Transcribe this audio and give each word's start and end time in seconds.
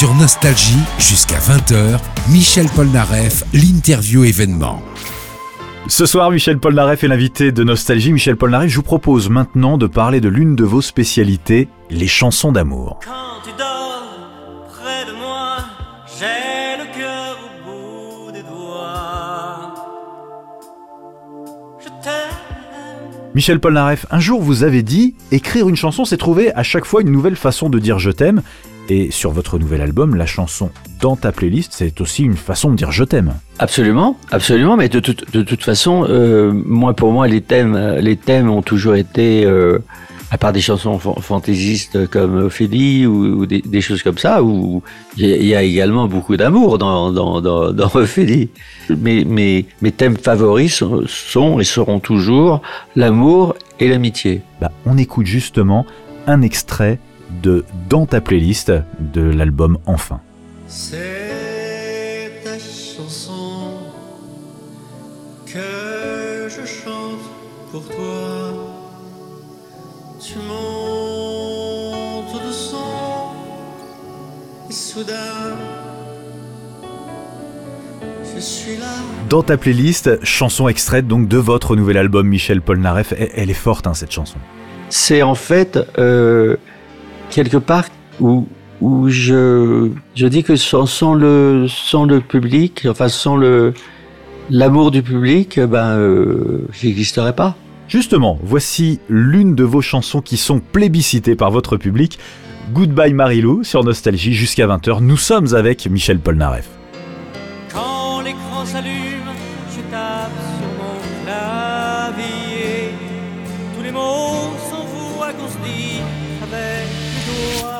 Sur 0.00 0.14
Nostalgie, 0.14 0.80
jusqu'à 0.96 1.38
20h, 1.38 2.00
Michel 2.30 2.64
Polnareff, 2.74 3.44
l'interview 3.52 4.24
événement. 4.24 4.80
Ce 5.88 6.06
soir, 6.06 6.30
Michel 6.30 6.58
Polnareff 6.58 7.04
est 7.04 7.08
l'invité 7.08 7.52
de 7.52 7.62
Nostalgie. 7.64 8.10
Michel 8.10 8.36
Polnareff, 8.36 8.70
je 8.70 8.76
vous 8.76 8.82
propose 8.82 9.28
maintenant 9.28 9.76
de 9.76 9.86
parler 9.86 10.22
de 10.22 10.30
l'une 10.30 10.56
de 10.56 10.64
vos 10.64 10.80
spécialités, 10.80 11.68
les 11.90 12.06
chansons 12.06 12.50
d'amour. 12.50 12.98
Quand 13.04 13.42
tu 13.44 13.50
dors 13.58 14.70
près 14.70 15.04
de 15.04 15.18
moi, 15.18 15.58
j'ai 16.18 16.78
le 16.82 16.98
cœur 16.98 17.36
au 17.44 18.24
bout 18.24 18.32
des 18.32 18.42
doigts. 18.42 19.74
Je 21.78 21.88
t'aime. 22.02 22.38
Michel 23.34 23.60
Polnareff, 23.60 24.06
un 24.10 24.20
jour 24.20 24.40
vous 24.40 24.62
avez 24.62 24.82
dit 24.82 25.14
écrire 25.30 25.68
une 25.68 25.76
chanson, 25.76 26.06
c'est 26.06 26.16
trouver 26.16 26.54
à 26.54 26.62
chaque 26.62 26.86
fois 26.86 27.02
une 27.02 27.12
nouvelle 27.12 27.36
façon 27.36 27.68
de 27.68 27.78
dire 27.78 27.98
je 27.98 28.10
t'aime. 28.10 28.40
Et 28.92 29.12
sur 29.12 29.30
votre 29.30 29.56
nouvel 29.58 29.80
album, 29.82 30.16
la 30.16 30.26
chanson 30.26 30.70
dans 31.00 31.14
ta 31.14 31.30
playlist, 31.30 31.72
c'est 31.72 32.00
aussi 32.00 32.24
une 32.24 32.34
façon 32.36 32.72
de 32.72 32.76
dire 32.76 32.90
je 32.90 33.04
t'aime. 33.04 33.34
Absolument, 33.60 34.16
absolument, 34.32 34.76
mais 34.76 34.88
de, 34.88 34.98
toute- 34.98 35.32
de 35.32 35.42
toute 35.42 35.62
façon, 35.62 36.04
euh, 36.08 36.52
moi 36.52 36.92
pour 36.94 37.12
moi 37.12 37.28
les 37.28 37.40
thèmes, 37.40 37.76
euh, 37.76 38.00
les 38.00 38.16
thèmes 38.16 38.50
ont 38.50 38.62
toujours 38.62 38.96
été, 38.96 39.44
euh, 39.44 39.78
à 40.32 40.38
part 40.38 40.52
des 40.52 40.60
chansons 40.60 40.98
fan- 40.98 41.14
fantaisistes 41.20 42.08
comme 42.08 42.36
Ophélie 42.46 43.06
ou, 43.06 43.40
ou 43.42 43.46
des, 43.46 43.60
des 43.62 43.80
choses 43.80 44.02
comme 44.02 44.18
ça, 44.18 44.42
où 44.42 44.82
il 45.16 45.26
y, 45.28 45.32
a- 45.32 45.36
il 45.36 45.46
y 45.46 45.54
a 45.54 45.62
également 45.62 46.08
beaucoup 46.08 46.36
d'amour 46.36 46.78
dans, 46.78 47.12
dans, 47.12 47.40
dans, 47.40 47.72
dans 47.72 47.90
Ophélie. 47.94 48.48
Mes, 48.88 49.24
mes, 49.24 49.66
mes 49.82 49.92
thèmes 49.92 50.16
favoris 50.16 50.74
sont, 50.74 51.02
sont 51.06 51.60
et 51.60 51.64
seront 51.64 52.00
toujours 52.00 52.60
l'amour 52.96 53.54
et 53.78 53.86
l'amitié. 53.88 54.40
Bah, 54.60 54.72
on 54.84 54.98
écoute 54.98 55.26
justement 55.26 55.86
un 56.26 56.42
extrait 56.42 56.98
de 57.42 57.64
Dans 57.88 58.06
ta 58.06 58.20
playlist 58.20 58.72
de 58.98 59.22
l'album 59.22 59.78
Enfin. 59.86 60.20
C'est 60.66 62.32
ta 62.44 62.58
chanson 62.58 63.72
que 65.46 66.48
je 66.48 66.66
chante 66.66 67.20
pour 67.72 67.86
toi. 67.88 68.52
Tu 70.20 70.38
montes 70.38 72.34
de 72.46 72.52
son 72.52 72.76
et 74.68 74.72
soudain 74.72 75.56
je 78.34 78.40
suis 78.40 78.76
là. 78.78 78.86
Dans 79.28 79.42
ta 79.42 79.56
playlist, 79.56 80.24
chanson 80.24 80.68
extraite 80.68 81.06
donc 81.06 81.28
de 81.28 81.36
votre 81.36 81.76
nouvel 81.76 81.96
album 81.96 82.26
Michel 82.26 82.62
Polnareff. 82.62 83.12
Elle, 83.12 83.30
elle 83.34 83.50
est 83.50 83.54
forte 83.54 83.86
hein, 83.86 83.94
cette 83.94 84.12
chanson. 84.12 84.38
c'est 84.88 85.22
en 85.22 85.34
fait 85.34 85.78
euh, 85.98 86.56
quelque 87.30 87.56
part 87.56 87.84
où, 88.20 88.46
je, 89.08 89.90
dis 90.16 90.42
que 90.42 90.56
sans, 90.56 91.14
le, 91.14 92.18
public, 92.18 92.86
enfin 92.88 93.08
sans 93.08 93.38
l'amour 94.50 94.90
du 94.90 95.02
public, 95.02 95.60
ben, 95.60 95.96
euh, 95.96 96.66
j'existerais 96.72 97.34
pas. 97.34 97.56
Justement, 97.88 98.38
voici 98.42 99.00
l'une 99.08 99.54
de 99.54 99.64
vos 99.64 99.80
chansons 99.80 100.20
qui 100.20 100.36
sont 100.36 100.60
plébiscitées 100.60 101.34
par 101.34 101.50
votre 101.50 101.76
public. 101.76 102.18
Goodbye 102.72 103.14
Marilou 103.14 103.64
sur 103.64 103.82
Nostalgie 103.82 104.32
jusqu'à 104.32 104.68
20h. 104.68 105.00
Nous 105.00 105.16
sommes 105.16 105.54
avec 105.54 105.88
Michel 105.90 106.20
Polnareff. 106.20 106.68
Quand 107.72 108.20
l'écran 108.20 108.64
s'allume, 108.64 109.30
je 109.70 109.80
tape 109.90 110.30
sur 110.60 110.68
mon. 110.78 111.00
Tous 113.76 113.82
les 113.82 113.90
mots 113.90 114.54
sont 114.70 114.84
vous 114.86 115.22
à 115.22 115.32
avec 116.42 117.09
are. 117.40 117.79